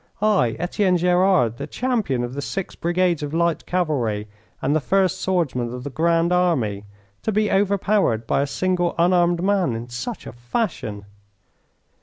I, 0.19 0.55
Etienne 0.57 0.97
Gerard, 0.97 1.57
the 1.57 1.67
champion 1.67 2.23
of 2.23 2.33
the 2.33 2.41
six 2.41 2.73
brigades 2.73 3.21
of 3.21 3.35
light 3.35 3.67
cavalry 3.67 4.27
and 4.59 4.75
the 4.75 4.79
first 4.79 5.21
swordsman 5.21 5.71
of 5.71 5.83
the 5.83 5.91
Grand 5.91 6.33
Army, 6.33 6.85
to 7.21 7.31
be 7.31 7.51
overpowered 7.51 8.25
by 8.25 8.41
a 8.41 8.47
single 8.47 8.95
unarmed 8.97 9.43
man 9.43 9.75
in 9.75 9.89
such 9.89 10.25
a 10.25 10.31
fashion! 10.33 11.05